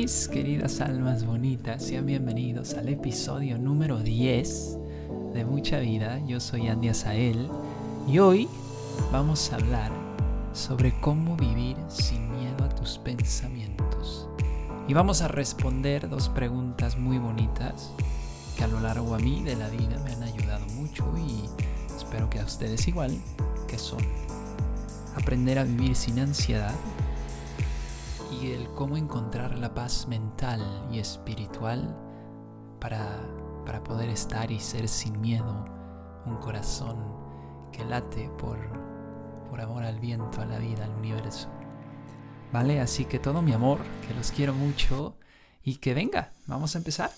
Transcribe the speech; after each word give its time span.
Mis 0.00 0.28
queridas 0.28 0.80
almas 0.80 1.26
bonitas, 1.26 1.82
sean 1.82 2.06
bienvenidos 2.06 2.72
al 2.72 2.88
episodio 2.88 3.58
número 3.58 3.98
10 3.98 4.78
de 5.34 5.44
Mucha 5.44 5.78
Vida. 5.78 6.18
Yo 6.26 6.40
soy 6.40 6.68
Andy 6.68 6.88
Azael 6.88 7.50
y 8.08 8.18
hoy 8.18 8.48
vamos 9.12 9.52
a 9.52 9.56
hablar 9.56 9.92
sobre 10.54 10.98
cómo 11.02 11.36
vivir 11.36 11.76
sin 11.88 12.32
miedo 12.34 12.64
a 12.64 12.70
tus 12.70 12.96
pensamientos. 12.96 14.26
Y 14.88 14.94
vamos 14.94 15.20
a 15.20 15.28
responder 15.28 16.08
dos 16.08 16.30
preguntas 16.30 16.96
muy 16.96 17.18
bonitas 17.18 17.92
que 18.56 18.64
a 18.64 18.68
lo 18.68 18.80
largo 18.80 19.14
a 19.14 19.18
mí 19.18 19.42
de 19.42 19.54
la 19.54 19.68
vida 19.68 19.98
me 20.02 20.14
han 20.14 20.22
ayudado 20.22 20.64
mucho 20.76 21.04
y 21.18 21.44
espero 21.94 22.30
que 22.30 22.40
a 22.40 22.46
ustedes 22.46 22.88
igual, 22.88 23.14
que 23.68 23.78
son 23.78 24.00
aprender 25.14 25.58
a 25.58 25.64
vivir 25.64 25.94
sin 25.94 26.20
ansiedad 26.20 26.72
y 28.30 28.52
el 28.52 28.68
cómo 28.74 28.96
encontrar 28.96 29.58
la 29.58 29.74
paz 29.74 30.06
mental 30.08 30.60
y 30.90 30.98
espiritual 30.98 31.96
para, 32.80 33.20
para 33.66 33.82
poder 33.82 34.08
estar 34.08 34.50
y 34.50 34.60
ser 34.60 34.88
sin 34.88 35.20
miedo, 35.20 35.64
un 36.26 36.36
corazón 36.36 36.96
que 37.72 37.84
late 37.84 38.30
por, 38.38 38.58
por 39.48 39.60
amor 39.60 39.82
al 39.82 39.98
viento, 39.98 40.40
a 40.40 40.46
la 40.46 40.58
vida, 40.58 40.84
al 40.84 40.94
universo. 40.94 41.48
¿Vale? 42.52 42.80
Así 42.80 43.04
que 43.04 43.18
todo 43.18 43.42
mi 43.42 43.52
amor, 43.52 43.78
que 44.06 44.14
los 44.14 44.32
quiero 44.32 44.54
mucho 44.54 45.16
y 45.62 45.76
que 45.76 45.94
venga, 45.94 46.32
vamos 46.46 46.74
a 46.74 46.78
empezar. 46.78 47.10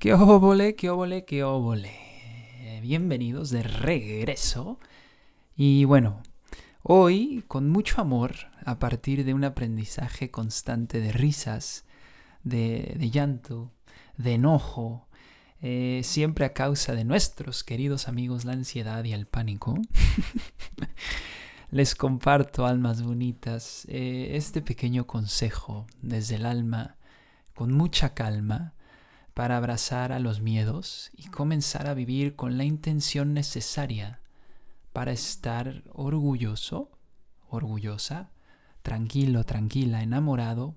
¡Qué 0.00 0.14
óvole, 0.14 0.76
qué 0.76 0.88
óvole, 0.88 1.26
qué 1.26 1.44
óvole! 1.44 1.92
Bienvenidos 2.80 3.50
de 3.50 3.62
regreso. 3.62 4.78
Y 5.54 5.84
bueno, 5.84 6.22
hoy 6.82 7.44
con 7.48 7.68
mucho 7.68 8.00
amor, 8.00 8.34
a 8.64 8.78
partir 8.78 9.26
de 9.26 9.34
un 9.34 9.44
aprendizaje 9.44 10.30
constante 10.30 11.02
de 11.02 11.12
risas, 11.12 11.84
de, 12.44 12.96
llanto, 13.12 13.72
de 14.16 14.36
enojo, 14.36 15.06
eh, 15.60 16.00
siempre 16.02 16.46
a 16.46 16.54
causa 16.54 16.94
de 16.94 17.04
nuestros 17.04 17.62
queridos 17.62 18.08
amigos 18.08 18.46
la 18.46 18.52
ansiedad 18.52 19.04
y 19.04 19.12
el 19.12 19.26
pánico, 19.26 19.74
les 21.70 21.94
comparto, 21.94 22.64
almas 22.64 23.02
bonitas, 23.02 23.84
eh, 23.90 24.30
este 24.32 24.62
pequeño 24.62 25.06
consejo 25.06 25.86
desde 26.00 26.36
el 26.36 26.46
alma, 26.46 26.96
con 27.54 27.70
mucha 27.70 28.14
calma, 28.14 28.72
para 29.40 29.56
abrazar 29.56 30.12
a 30.12 30.18
los 30.18 30.42
miedos 30.42 31.10
y 31.16 31.28
comenzar 31.28 31.86
a 31.86 31.94
vivir 31.94 32.36
con 32.36 32.58
la 32.58 32.64
intención 32.64 33.32
necesaria 33.32 34.20
para 34.92 35.12
estar 35.12 35.82
orgulloso, 35.94 36.90
orgullosa, 37.48 38.28
tranquilo, 38.82 39.44
tranquila, 39.44 40.02
enamorado, 40.02 40.74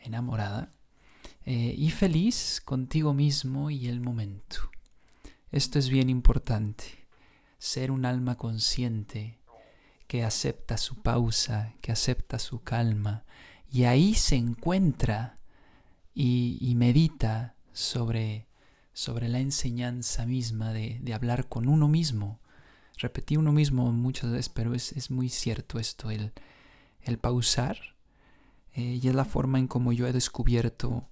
enamorada 0.00 0.72
eh, 1.46 1.72
y 1.78 1.90
feliz 1.90 2.60
contigo 2.64 3.14
mismo 3.14 3.70
y 3.70 3.86
el 3.86 4.00
momento. 4.00 4.56
Esto 5.52 5.78
es 5.78 5.88
bien 5.88 6.10
importante, 6.10 7.06
ser 7.58 7.92
un 7.92 8.06
alma 8.06 8.36
consciente 8.36 9.38
que 10.08 10.24
acepta 10.24 10.78
su 10.78 10.96
pausa, 10.96 11.74
que 11.80 11.92
acepta 11.92 12.40
su 12.40 12.60
calma 12.60 13.22
y 13.70 13.84
ahí 13.84 14.14
se 14.14 14.34
encuentra 14.34 15.38
y, 16.12 16.58
y 16.60 16.74
medita 16.74 17.54
sobre, 17.74 18.46
sobre 18.94 19.28
la 19.28 19.40
enseñanza 19.40 20.24
misma 20.24 20.72
de, 20.72 21.00
de, 21.02 21.12
hablar 21.12 21.48
con 21.48 21.68
uno 21.68 21.88
mismo. 21.88 22.40
Repetí 22.96 23.36
uno 23.36 23.52
mismo 23.52 23.92
muchas 23.92 24.30
veces, 24.30 24.48
pero 24.48 24.72
es, 24.74 24.92
es 24.92 25.10
muy 25.10 25.28
cierto 25.28 25.78
esto, 25.78 26.10
el, 26.10 26.32
el 27.02 27.18
pausar. 27.18 27.76
Eh, 28.72 28.98
y 29.02 29.08
es 29.08 29.14
la 29.14 29.24
forma 29.24 29.58
en 29.58 29.68
como 29.68 29.92
yo 29.92 30.06
he 30.06 30.12
descubierto 30.12 31.08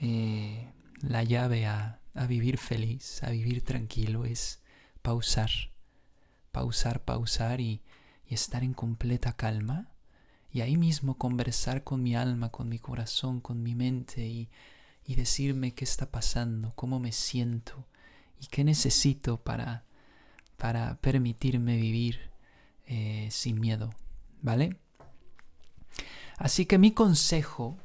eh, 0.00 0.70
la 1.00 1.22
llave 1.22 1.66
a, 1.66 2.00
a 2.14 2.26
vivir 2.26 2.58
feliz, 2.58 3.22
a 3.22 3.30
vivir 3.30 3.62
tranquilo, 3.64 4.24
es 4.24 4.60
pausar. 5.02 5.50
Pausar, 6.52 7.04
pausar 7.04 7.60
y, 7.60 7.82
y 8.26 8.34
estar 8.34 8.64
en 8.64 8.74
completa 8.74 9.36
calma. 9.36 9.92
Y 10.52 10.62
ahí 10.62 10.76
mismo 10.76 11.16
conversar 11.16 11.84
con 11.84 12.02
mi 12.02 12.16
alma, 12.16 12.50
con 12.50 12.68
mi 12.68 12.80
corazón, 12.80 13.40
con 13.40 13.62
mi 13.62 13.76
mente 13.76 14.26
y, 14.26 14.50
y 15.04 15.14
decirme 15.14 15.74
qué 15.74 15.84
está 15.84 16.10
pasando, 16.10 16.72
cómo 16.74 17.00
me 17.00 17.12
siento 17.12 17.86
y 18.40 18.46
qué 18.46 18.64
necesito 18.64 19.42
para, 19.42 19.84
para 20.56 21.00
permitirme 21.00 21.76
vivir 21.76 22.30
eh, 22.86 23.28
sin 23.30 23.60
miedo, 23.60 23.90
¿vale? 24.42 24.76
Así 26.38 26.66
que 26.66 26.78
mi 26.78 26.92
consejo 26.92 27.76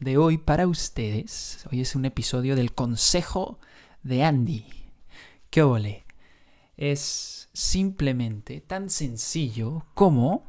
de 0.00 0.16
hoy 0.16 0.38
para 0.38 0.66
ustedes, 0.66 1.66
hoy 1.70 1.80
es 1.80 1.94
un 1.94 2.04
episodio 2.04 2.56
del 2.56 2.72
consejo 2.72 3.58
de 4.02 4.24
Andy. 4.24 4.64
¿Qué 5.50 5.62
ole? 5.62 6.04
Es 6.76 7.48
simplemente 7.52 8.60
tan 8.60 8.90
sencillo 8.90 9.86
como... 9.94 10.46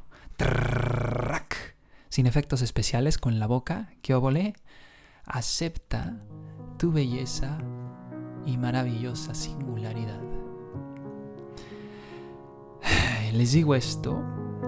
sin 2.10 2.28
efectos 2.28 2.62
especiales 2.62 3.18
con 3.18 3.40
la 3.40 3.48
boca. 3.48 3.94
¿Qué? 4.02 4.14
Acepta 5.30 6.20
tu 6.78 6.92
belleza 6.92 7.60
y 8.46 8.58
maravillosa 8.58 9.36
singularidad. 9.36 10.20
Les 13.34 13.52
digo 13.52 13.76
esto 13.76 14.22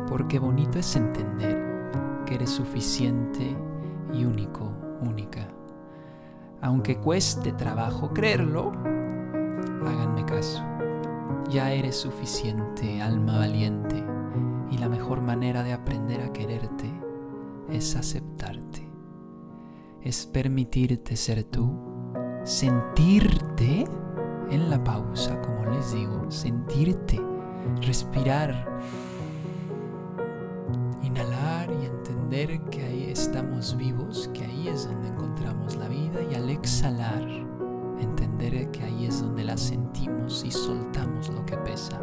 porque 0.08 0.38
bonito 0.38 0.78
es 0.78 0.96
entender 0.96 2.24
que 2.26 2.36
eres 2.36 2.52
suficiente 2.52 3.58
y 4.14 4.24
único, 4.24 4.72
única. 5.02 5.48
Aunque 6.62 6.98
cueste 6.98 7.54
trabajo 7.54 8.14
creerlo, 8.14 8.72
háganme 9.84 10.26
caso. 10.26 10.64
Ya 11.50 11.72
eres 11.72 11.96
suficiente, 11.96 13.02
alma 13.02 13.40
valiente, 13.40 14.04
y 14.70 14.78
la 14.78 14.90
mejor 14.90 15.22
manera 15.22 15.64
de 15.64 15.74
aprender 15.74 16.22
a 16.22 16.32
quererte 16.32 16.90
es 17.68 17.96
aceptarte 17.96 18.91
es 20.04 20.26
permitirte 20.26 21.16
ser 21.16 21.44
tú, 21.44 21.70
sentirte 22.44 23.86
en 24.50 24.70
la 24.70 24.84
pausa, 24.84 25.40
como 25.42 25.66
les 25.66 25.94
digo, 25.94 26.30
sentirte, 26.30 27.20
respirar, 27.82 28.82
inhalar 31.04 31.70
y 31.82 31.86
entender 31.86 32.62
que 32.70 32.84
ahí 32.84 33.04
estamos 33.12 33.78
vivos, 33.78 34.30
que 34.34 34.44
ahí 34.44 34.68
es 34.68 34.86
donde 34.86 35.10
encontramos 35.10 35.76
la 35.76 35.88
vida 35.88 36.20
y 36.32 36.36
al 36.36 36.50
exhalar, 36.50 37.28
entender 38.00 38.72
que 38.72 38.84
ahí 38.84 39.06
es 39.06 39.22
donde 39.22 39.44
la 39.44 39.58
sentimos 39.58 40.44
y 40.46 40.52
soltamos 40.52 41.30
lo 41.30 41.46
que 41.46 41.58
pesa. 41.58 42.02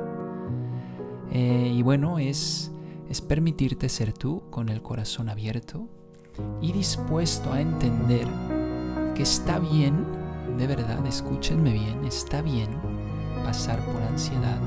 Eh, 1.30 1.72
y 1.74 1.82
bueno, 1.82 2.18
es, 2.18 2.70
es 3.08 3.20
permitirte 3.20 3.88
ser 3.88 4.12
tú 4.12 4.44
con 4.50 4.68
el 4.68 4.82
corazón 4.82 5.28
abierto, 5.28 5.88
y 6.60 6.72
dispuesto 6.72 7.52
a 7.52 7.60
entender 7.60 8.26
que 9.14 9.22
está 9.22 9.58
bien, 9.58 10.04
de 10.56 10.66
verdad, 10.66 11.04
escúchenme 11.06 11.72
bien, 11.72 12.04
está 12.04 12.42
bien 12.42 12.68
pasar 13.44 13.80
por 13.80 14.02
ansiedad, 14.02 14.58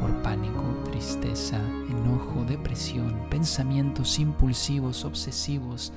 por 0.00 0.10
pánico, 0.22 0.62
tristeza, 0.90 1.58
enojo, 1.90 2.44
depresión, 2.46 3.26
pensamientos 3.30 4.18
impulsivos, 4.18 5.04
obsesivos, 5.04 5.92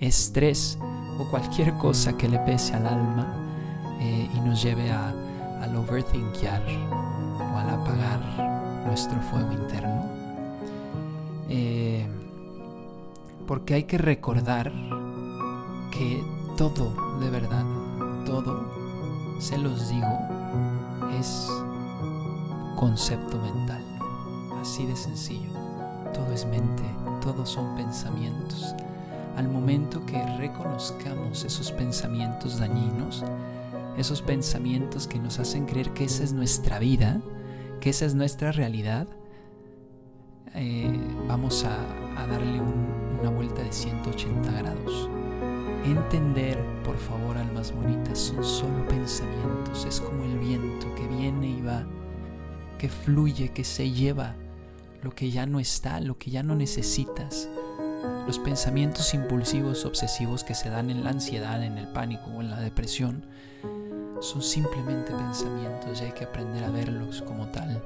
estrés 0.00 0.78
o 1.18 1.28
cualquier 1.30 1.74
cosa 1.74 2.16
que 2.16 2.28
le 2.28 2.38
pese 2.40 2.74
al 2.74 2.86
alma 2.86 3.26
eh, 4.00 4.28
y 4.34 4.40
nos 4.40 4.62
lleve 4.62 4.90
a, 4.90 5.10
al 5.62 5.76
overthinkear 5.76 6.62
o 7.40 7.58
al 7.58 7.70
apagar 7.70 8.84
nuestro 8.86 9.20
fuego 9.22 9.52
interno. 9.52 10.04
Eh, 11.48 12.06
porque 13.46 13.74
hay 13.74 13.84
que 13.84 13.98
recordar 13.98 14.72
que 15.90 16.22
todo, 16.56 17.18
de 17.20 17.30
verdad, 17.30 17.64
todo, 18.24 18.64
se 19.38 19.58
los 19.58 19.88
digo, 19.88 20.18
es 21.18 21.50
concepto 22.76 23.38
mental. 23.40 23.82
Así 24.60 24.86
de 24.86 24.96
sencillo. 24.96 25.50
Todo 26.12 26.32
es 26.32 26.46
mente, 26.46 26.84
todo 27.20 27.44
son 27.44 27.74
pensamientos. 27.76 28.74
Al 29.36 29.48
momento 29.48 30.04
que 30.06 30.22
reconozcamos 30.38 31.44
esos 31.44 31.72
pensamientos 31.72 32.58
dañinos, 32.58 33.24
esos 33.96 34.22
pensamientos 34.22 35.06
que 35.06 35.18
nos 35.18 35.38
hacen 35.38 35.66
creer 35.66 35.90
que 35.90 36.04
esa 36.04 36.24
es 36.24 36.32
nuestra 36.32 36.78
vida, 36.78 37.20
que 37.80 37.90
esa 37.90 38.06
es 38.06 38.14
nuestra 38.14 38.52
realidad, 38.52 39.06
eh, 40.54 41.00
vamos 41.26 41.64
a, 41.64 41.76
darle 42.26 42.60
una 43.24 43.36
vuelta 43.36 43.62
de 43.62 43.72
180 43.72 44.52
grados. 44.52 45.08
Entender, 45.86 46.58
por 46.84 46.98
favor, 46.98 47.38
almas 47.38 47.72
bonitas, 47.72 48.18
son 48.18 48.44
solo 48.44 48.86
pensamientos, 48.86 49.86
es 49.86 49.98
como 49.98 50.24
el 50.24 50.38
viento 50.38 50.94
que 50.94 51.06
viene 51.06 51.48
y 51.48 51.62
va, 51.62 51.86
que 52.76 52.90
fluye, 52.90 53.48
que 53.48 53.64
se 53.64 53.90
lleva 53.90 54.34
lo 55.02 55.12
que 55.12 55.30
ya 55.30 55.46
no 55.46 55.58
está, 55.58 56.00
lo 56.00 56.18
que 56.18 56.30
ya 56.30 56.42
no 56.42 56.54
necesitas. 56.54 57.48
Los 58.26 58.38
pensamientos 58.38 59.14
impulsivos, 59.14 59.86
obsesivos 59.86 60.44
que 60.44 60.54
se 60.54 60.68
dan 60.68 60.90
en 60.90 61.02
la 61.02 61.08
ansiedad, 61.08 61.62
en 61.62 61.78
el 61.78 61.88
pánico 61.92 62.26
o 62.26 62.42
en 62.42 62.50
la 62.50 62.60
depresión, 62.60 63.24
son 64.20 64.42
simplemente 64.42 65.14
pensamientos 65.14 66.02
y 66.02 66.04
hay 66.04 66.12
que 66.12 66.24
aprender 66.24 66.62
a 66.62 66.70
verlos 66.70 67.22
como 67.22 67.48
tal. 67.48 67.82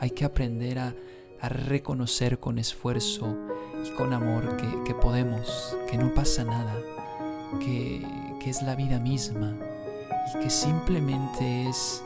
Hay 0.00 0.10
que 0.10 0.24
aprender 0.24 0.80
a, 0.80 0.92
reconocer 1.42 2.38
con 2.38 2.58
esfuerzo 2.58 3.36
y 3.84 3.90
con 3.90 4.12
amor 4.12 4.56
que, 4.84 4.94
podemos, 4.94 5.76
que 5.90 5.96
no 5.98 6.12
pasa 6.14 6.44
nada, 6.44 6.74
que, 7.60 8.04
es 8.46 8.62
la 8.62 8.76
vida 8.76 9.00
misma 9.00 9.56
y 10.32 10.38
que 10.38 10.50
simplemente 10.50 11.68
es, 11.68 12.04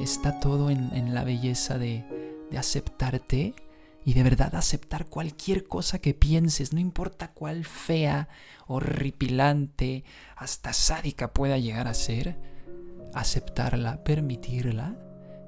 está 0.00 0.40
todo 0.40 0.70
en, 0.70 1.12
la 1.12 1.22
belleza 1.22 1.76
de, 1.76 2.02
de 2.50 2.56
aceptarte 2.56 3.54
y 4.02 4.14
de 4.14 4.22
verdad 4.22 4.54
aceptar 4.54 5.04
cualquier 5.04 5.64
cosa 5.64 5.98
que 5.98 6.14
pienses, 6.14 6.72
no 6.72 6.80
importa 6.80 7.32
cuál 7.32 7.66
fea, 7.66 8.30
horripilante, 8.66 10.04
hasta 10.34 10.72
sádica 10.72 11.34
pueda 11.34 11.58
llegar 11.58 11.88
a 11.88 11.94
ser, 11.94 12.38
aceptarla, 13.12 14.02
permitirla 14.02 14.96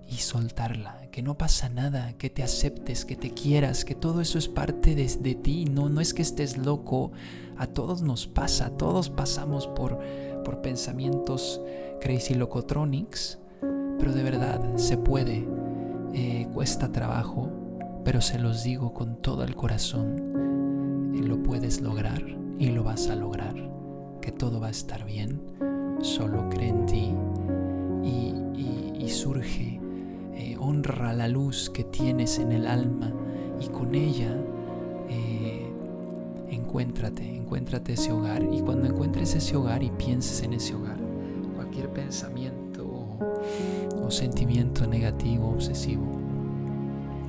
y 0.08 0.16
soltarla, 0.16 1.08
que 1.10 1.22
no 1.22 1.36
pasa 1.36 1.68
nada, 1.68 2.12
que 2.14 2.30
te 2.30 2.42
aceptes, 2.42 3.04
que 3.04 3.16
te 3.16 3.30
quieras, 3.30 3.84
que 3.84 3.94
todo 3.94 4.20
eso 4.20 4.38
es 4.38 4.48
parte 4.48 4.94
de, 4.94 5.34
ti, 5.34 5.64
no, 5.64 5.88
no 5.88 6.00
es 6.00 6.14
que 6.14 6.22
estés 6.22 6.58
loco, 6.58 7.12
a 7.56 7.66
todos 7.66 8.02
nos 8.02 8.26
pasa, 8.26 8.70
todos 8.76 9.10
pasamos 9.10 9.66
por, 9.68 9.98
por 10.44 10.60
pensamientos 10.60 11.60
crazy 12.00 12.34
locotronics, 12.34 13.38
pero 13.98 14.12
de 14.12 14.22
verdad 14.22 14.76
se 14.76 14.96
puede, 14.96 15.46
eh, 16.12 16.46
cuesta 16.52 16.92
trabajo, 16.92 17.50
pero 18.04 18.20
se 18.20 18.38
los 18.38 18.62
digo 18.62 18.92
con 18.92 19.16
todo 19.22 19.44
el 19.44 19.56
corazón, 19.56 21.12
y 21.14 21.22
lo 21.22 21.42
puedes 21.42 21.80
lograr 21.80 22.22
y 22.58 22.70
lo 22.70 22.84
vas 22.84 23.08
a 23.08 23.16
lograr, 23.16 23.54
que 24.20 24.32
todo 24.32 24.60
va 24.60 24.68
a 24.68 24.70
estar 24.70 25.04
bien, 25.04 25.40
solo 26.02 26.48
cree 26.50 26.68
en 26.68 26.86
ti 26.86 27.14
y, 28.04 29.08
surge, 29.08 29.74
eh, 29.74 29.80
honra 30.64 31.12
la 31.12 31.28
luz 31.28 31.68
que 31.68 31.84
tienes 31.84 32.38
en 32.38 32.50
el 32.50 32.66
alma 32.66 33.12
y 33.60 33.68
con 33.68 33.94
ella 33.94 34.34
eh, 35.10 35.70
encuéntrate, 36.48 37.36
encuéntrate 37.36 37.92
ese 37.92 38.12
hogar. 38.12 38.42
Y 38.50 38.60
cuando 38.60 38.86
encuentres 38.86 39.34
ese 39.34 39.56
hogar 39.56 39.82
y 39.82 39.90
pienses 39.90 40.42
en 40.42 40.54
ese 40.54 40.74
hogar, 40.74 40.96
cualquier 41.54 41.90
pensamiento 41.90 42.86
o 44.02 44.10
sentimiento 44.10 44.86
negativo, 44.86 45.50
obsesivo, 45.50 46.04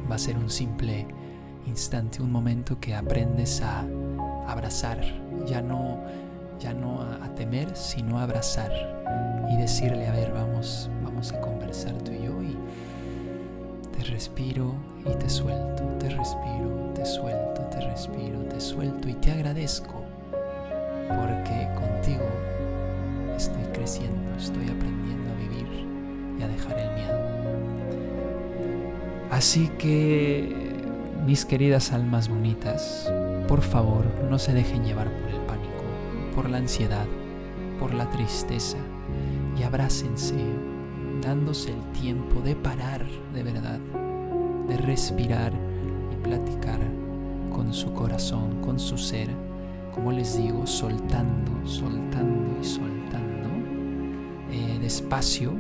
va 0.10 0.16
a 0.16 0.20
ser 0.20 0.38
un 0.38 0.50
simple 0.50 1.06
instante, 1.68 2.22
un 2.22 2.32
momento 2.32 2.80
que 2.80 2.96
aprendes 2.96 3.62
a 3.62 3.86
abrazar, 4.48 5.02
ya 5.46 5.62
no, 5.62 6.00
ya 6.60 6.74
no 6.74 7.02
a, 7.02 7.34
temer, 7.36 7.76
sino 7.76 8.18
a 8.18 8.24
abrazar 8.24 8.72
y 9.52 9.58
decirle, 9.58 10.08
a 10.08 10.14
ver, 10.14 10.32
vamos, 10.32 10.90
vamos 11.04 11.34
a 11.34 11.42
conversar 11.42 11.94
tú 12.02 12.14
y 12.14 12.24
yo 12.24 12.36
respiro 14.06 14.74
y 15.06 15.16
te 15.18 15.30
suelto, 15.30 15.84
te 16.00 16.10
respiro, 16.10 16.92
te 16.94 17.06
suelto, 17.06 17.62
te 17.72 17.82
respiro, 17.82 18.40
te 18.50 18.60
suelto 18.60 19.10
y 19.10 19.14
te 19.16 19.32
agradezco 19.32 20.04
porque 21.10 21.68
contigo 21.76 22.26
estoy 23.36 23.64
creciendo, 23.74 24.36
estoy 24.38 24.70
aprendiendo 24.70 25.32
a 25.32 25.36
vivir 25.36 25.68
y 26.40 26.44
a 26.44 26.48
dejar 26.48 26.80
el 26.80 26.94
miedo. 26.94 27.20
Así 29.32 29.70
que, 29.78 30.74
mis 31.26 31.46
queridas 31.46 31.92
almas 31.92 32.30
bonitas, 32.30 33.12
por 33.48 33.62
favor, 33.62 34.06
no 34.30 34.40
se 34.40 34.54
dejen 34.54 34.84
llevar 34.84 35.10
por 35.12 35.30
el 35.30 35.42
pánico, 35.42 35.84
por 36.36 36.50
la 36.50 36.58
ansiedad, 36.58 37.06
por 37.80 37.94
la 37.94 38.10
tristeza 38.10 38.78
y 39.58 39.64
abrácense, 39.64 40.36
dándose 41.26 41.72
el 41.72 41.82
tiempo 42.00 42.40
de 42.42 42.56
parar 42.56 43.04
de 43.34 43.44
verdad, 43.44 43.80
de 44.68 44.78
respirar 44.78 45.52
y 46.12 46.16
platicar 46.24 46.80
con 47.52 47.74
su 47.74 47.92
corazón, 47.94 48.62
con 48.62 48.80
su 48.80 48.98
ser, 48.98 49.30
como 49.94 50.12
les 50.12 50.38
digo, 50.38 50.68
soltando, 50.68 51.52
soltando 51.66 52.60
y 52.62 52.64
soltando, 52.64 53.50
eh, 54.52 54.78
despacio, 54.80 55.54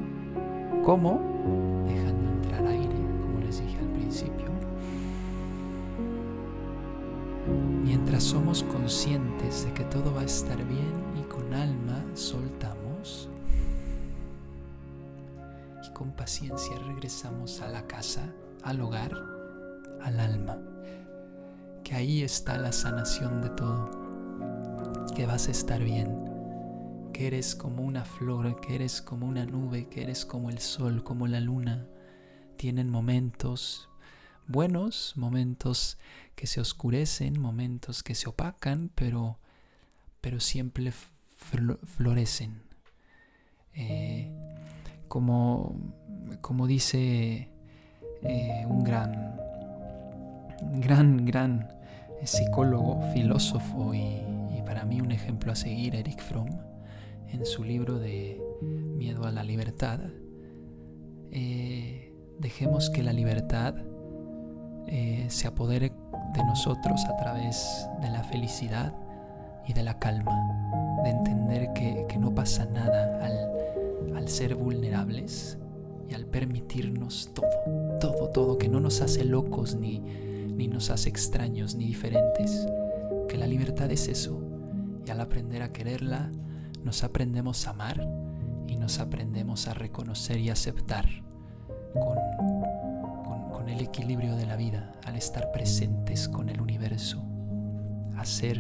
como 0.83 1.83
dejando 1.88 2.29
entrar 2.29 2.68
aire 2.68 2.95
Mientras 7.83 8.23
somos 8.23 8.63
conscientes 8.63 9.65
de 9.65 9.73
que 9.73 9.83
todo 9.85 10.13
va 10.13 10.21
a 10.21 10.25
estar 10.25 10.57
bien 10.57 10.94
y 11.19 11.23
con 11.23 11.53
alma 11.53 12.03
soltamos 12.13 12.84
con 15.95 16.12
paciencia 16.12 16.77
regresamos 16.77 17.62
a 17.62 17.69
la 17.69 17.88
casa, 17.88 18.36
al 18.63 18.81
hogar, 18.81 19.13
al 20.01 20.19
alma. 20.19 20.62
Que 21.86 21.95
ahí 21.95 22.21
está 22.21 22.57
la 22.57 22.74
sanación 22.74 23.42
de 23.42 23.50
todo. 23.51 25.06
Que 25.15 25.25
vas 25.25 25.47
a 25.47 25.51
estar 25.51 25.81
bien. 25.81 26.13
Que 27.13 27.27
eres 27.27 27.56
como 27.56 27.81
una 27.81 28.03
flor, 28.03 28.59
que 28.59 28.75
eres 28.75 29.01
como 29.01 29.25
una 29.25 29.45
nube, 29.45 29.88
que 29.88 30.03
eres 30.03 30.25
como 30.25 30.50
el 30.50 30.59
sol, 30.59 31.01
como 31.01 31.27
la 31.27 31.39
luna. 31.39 31.88
Tienen 32.57 32.89
momentos 32.89 33.88
buenos, 34.47 35.13
momentos 35.15 35.97
que 36.36 36.45
se 36.45 36.59
oscurecen, 36.59 37.39
momentos 37.39 38.03
que 38.03 38.15
se 38.15 38.27
opacan, 38.27 38.92
pero, 38.95 39.39
pero 40.19 40.42
siempre 40.42 40.92
florecen. 40.92 42.63
Eh, 43.74 44.30
como, 45.07 45.75
como 46.42 46.68
dice 46.68 47.50
eh, 48.24 48.66
un 48.68 48.84
gran, 48.84 49.38
gran, 50.80 51.26
gran 51.26 51.68
psicólogo, 52.24 53.02
filósofo 53.14 53.94
y, 53.94 54.21
para 54.66 54.83
mí 54.83 55.00
un 55.00 55.12
ejemplo 55.12 55.52
a 55.52 55.56
seguir, 55.56 55.95
Eric 55.95 56.19
Fromm, 56.19 56.50
en 57.28 57.45
su 57.45 57.64
libro 57.64 58.00
de 58.00 58.42
Miedo 58.62 59.26
a 59.26 59.31
la 59.31 59.44
Libertad, 59.44 60.00
eh, 61.31 62.12
dejemos 62.40 62.90
que 62.90 63.04
la 63.04 63.14
libertad 63.14 63.76
eh, 64.88 65.26
se 65.30 65.47
apodere 65.47 65.92
de 66.33 66.44
nosotros 66.45 67.06
a 67.06 67.16
través 67.18 67.88
de 68.02 68.09
la 68.09 68.24
felicidad 68.24 68.94
y 69.68 69.74
de 69.74 69.83
la 69.83 69.97
calma, 70.00 71.02
de 71.04 71.09
entender 71.09 71.74
que, 71.74 72.06
no 72.19 72.33
pasa 72.33 72.66
nada 72.66 73.19
al, 73.24 73.55
al 74.16 74.30
ser 74.30 74.56
vulnerables 74.56 75.57
y 76.09 76.14
al 76.14 76.26
permitirnos 76.26 77.31
todo, 77.33 77.47
todo, 78.00 78.30
todo, 78.30 78.57
que 78.57 78.68
no 78.68 78.80
nos 78.80 79.02
hace 79.02 79.26
locos 79.26 79.76
ni, 79.76 80.00
ni 80.00 80.68
nos 80.68 80.90
hace 80.90 81.09
extraños 81.09 81.76
ni 81.76 81.85
diferentes, 81.85 82.68
que 83.28 83.38
la 83.38 83.47
libertad 83.47 83.92
es 83.92 84.07
eso, 84.07 84.42
y 85.06 85.09
al 85.09 85.19
aprender 85.19 85.62
a 85.62 85.71
quererla, 85.71 86.31
nos 86.83 87.04
aprendemos 87.04 87.68
a 87.68 87.71
amar 87.71 88.07
y 88.68 88.76
nos 88.76 89.00
aprendemos 89.00 89.68
a 89.68 89.74
reconocer 89.74 90.40
y 90.40 90.50
aceptar 90.50 91.07
con 93.54 93.69
el 93.69 93.81
equilibrio 93.81 94.35
de 94.35 94.45
la 94.45 94.56
vida, 94.56 94.92
al 95.06 95.16
estar 95.16 95.52
presentes 95.52 96.28
con 96.28 96.50
el 96.50 96.62
universo, 96.62 97.24
a 98.18 98.26
ser, 98.26 98.59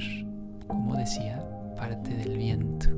como 0.67 0.95
decía, 0.95 1.43
parte 1.75 2.15
del 2.15 2.37
viento. 2.37 2.89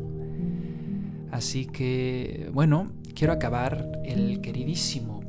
Así 1.31 1.65
que, 1.65 2.49
bueno, 2.53 2.91
quiero 3.13 3.33
acabar 3.33 3.99
el 4.03 4.41
queridísimo 4.41 5.21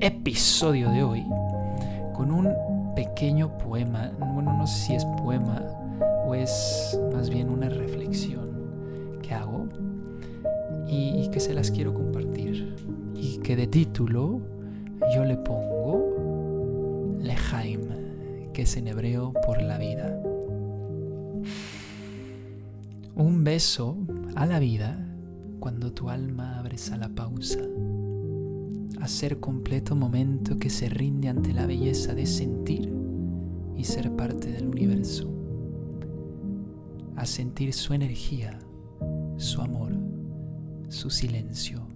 episodio 0.00 0.90
de 0.90 1.02
hoy 1.02 1.24
con 2.14 2.32
un 2.32 2.52
pequeño 2.94 3.56
poema, 3.58 4.10
bueno, 4.18 4.56
no 4.56 4.66
sé 4.66 4.86
si 4.86 4.94
es 4.94 5.04
poema 5.04 5.62
o 6.26 6.34
es 6.34 6.98
más 7.12 7.30
bien 7.30 7.48
una 7.50 7.68
reflexión 7.68 9.18
que 9.22 9.34
hago 9.34 9.68
y, 10.88 11.28
que 11.30 11.40
se 11.40 11.54
las 11.54 11.70
quiero 11.70 11.94
compartir 11.94 12.74
y 13.14 13.38
que 13.38 13.56
de 13.56 13.66
título 13.66 14.40
yo 15.14 15.24
le 15.24 15.36
pongo 15.36 17.16
Lehaim, 17.20 18.52
que 18.52 18.62
es 18.62 18.76
en 18.76 18.88
hebreo 18.88 19.32
por 19.46 19.62
la 19.62 19.78
vida. 19.78 20.20
Un 23.14 23.44
beso 23.44 23.96
a 24.34 24.46
la 24.46 24.58
vida 24.58 25.09
cuando 25.60 25.92
tu 25.92 26.08
alma 26.08 26.58
abres 26.58 26.90
a 26.90 26.96
la 26.96 27.10
pausa, 27.10 27.60
a 28.98 29.06
ser 29.06 29.40
completo 29.40 29.94
momento 29.94 30.58
que 30.58 30.70
se 30.70 30.88
rinde 30.88 31.28
ante 31.28 31.52
la 31.52 31.66
belleza 31.66 32.14
de 32.14 32.24
sentir 32.24 32.90
y 33.76 33.84
ser 33.84 34.10
parte 34.16 34.50
del 34.50 34.66
universo, 34.66 35.30
a 37.14 37.26
sentir 37.26 37.74
su 37.74 37.92
energía, 37.92 38.58
su 39.36 39.60
amor, 39.60 39.92
su 40.88 41.10
silencio, 41.10 41.86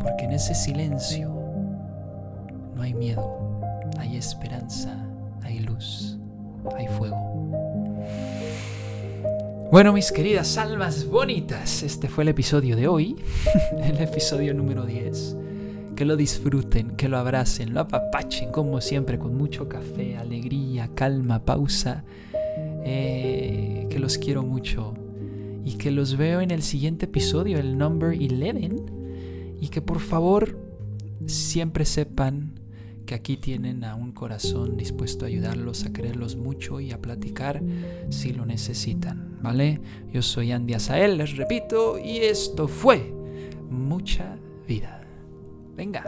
porque 0.00 0.24
en 0.24 0.32
ese 0.32 0.54
silencio 0.54 1.28
no 2.74 2.80
hay 2.80 2.94
miedo, 2.94 3.60
hay 3.98 4.16
esperanza, 4.16 5.06
hay 5.42 5.60
luz, 5.60 6.18
hay 6.74 6.88
fuego. 6.88 7.57
Bueno, 9.70 9.92
mis 9.92 10.12
queridas 10.12 10.56
almas 10.56 11.06
bonitas, 11.06 11.82
este 11.82 12.08
fue 12.08 12.24
el 12.24 12.28
episodio 12.28 12.74
de 12.74 12.88
hoy, 12.88 13.16
el 13.84 13.98
episodio 14.00 14.54
número 14.54 14.86
10. 14.86 15.36
Que 15.94 16.06
lo 16.06 16.16
disfruten, 16.16 16.92
que 16.92 17.06
lo 17.06 17.18
abracen, 17.18 17.74
lo 17.74 17.80
apapachen, 17.80 18.50
como 18.50 18.80
siempre, 18.80 19.18
con 19.18 19.36
mucho 19.36 19.68
café, 19.68 20.16
alegría, 20.16 20.88
calma, 20.94 21.44
pausa. 21.44 22.02
Eh, 22.82 23.88
que 23.90 23.98
los 23.98 24.16
quiero 24.16 24.42
mucho 24.42 24.94
y 25.66 25.74
que 25.74 25.90
los 25.90 26.16
veo 26.16 26.40
en 26.40 26.50
el 26.50 26.62
siguiente 26.62 27.04
episodio, 27.04 27.58
el 27.58 27.76
number 27.76 28.18
11. 28.18 28.70
Y 29.60 29.68
que 29.68 29.82
por 29.82 30.00
favor 30.00 30.56
siempre 31.26 31.84
sepan 31.84 32.57
que 33.08 33.14
aquí 33.14 33.38
tienen 33.38 33.84
a 33.84 33.94
un 33.94 34.12
corazón 34.12 34.76
dispuesto 34.76 35.24
a 35.24 35.28
ayudarlos, 35.28 35.86
a 35.86 35.94
quererlos 35.94 36.36
mucho 36.36 36.78
y 36.78 36.92
a 36.92 37.00
platicar 37.00 37.62
si 38.10 38.34
lo 38.34 38.44
necesitan, 38.44 39.38
¿vale? 39.40 39.80
Yo 40.12 40.20
soy 40.20 40.52
Andy 40.52 40.74
Azael, 40.74 41.16
les 41.16 41.34
repito, 41.34 41.98
y 41.98 42.18
esto 42.18 42.68
fue 42.68 43.10
mucha 43.70 44.36
vida. 44.66 45.00
Venga. 45.74 46.04